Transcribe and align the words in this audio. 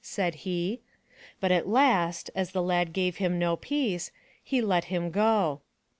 *' 0.01 0.03
said 0.17 0.33
he. 0.33 0.81
But 1.39 1.51
at 1.51 1.69
last, 1.69 2.31
as 2.33 2.53
the 2.53 2.63
lad 2.63 2.91
gave 2.91 3.17
him 3.17 3.37
no 3.37 3.55
peace, 3.55 4.11
he 4.43 4.59
let 4.59 4.85
him 4.85 5.11
go. 5.11 5.61